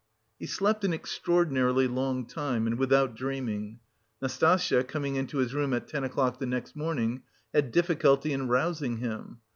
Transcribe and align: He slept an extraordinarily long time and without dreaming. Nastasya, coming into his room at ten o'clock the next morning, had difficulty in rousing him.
He 0.39 0.47
slept 0.47 0.83
an 0.83 0.93
extraordinarily 0.95 1.87
long 1.87 2.25
time 2.25 2.65
and 2.65 2.79
without 2.79 3.13
dreaming. 3.15 3.81
Nastasya, 4.19 4.85
coming 4.87 5.15
into 5.15 5.37
his 5.37 5.53
room 5.53 5.73
at 5.73 5.87
ten 5.87 6.03
o'clock 6.03 6.39
the 6.39 6.47
next 6.47 6.75
morning, 6.75 7.21
had 7.53 7.71
difficulty 7.71 8.33
in 8.33 8.47
rousing 8.47 8.97
him. 8.97 9.41